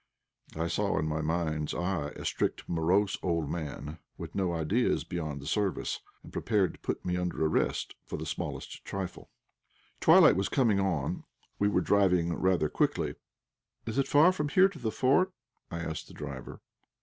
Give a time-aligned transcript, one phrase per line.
[0.55, 5.39] I saw in my mind's eye a strict, morose old man, with no ideas beyond
[5.39, 9.29] the service, and prepared to put me under arrest for the smallest trifle.
[9.99, 11.23] Twilight was coming on;
[11.59, 13.13] we were driving rather quickly.
[13.85, 15.33] "Is it far from here to the fort?"
[15.69, 16.61] I asked the driver.